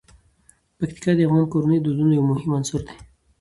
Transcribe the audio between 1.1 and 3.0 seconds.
د افغان کورنیو د دودونو مهم عنصر دی.